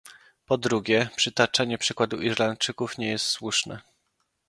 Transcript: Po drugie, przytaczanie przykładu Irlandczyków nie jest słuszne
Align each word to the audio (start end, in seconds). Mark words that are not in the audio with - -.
Po 0.45 0.57
drugie, 0.57 1.09
przytaczanie 1.15 1.77
przykładu 1.77 2.17
Irlandczyków 2.21 2.97
nie 2.97 3.07
jest 3.09 3.25
słuszne 3.25 3.81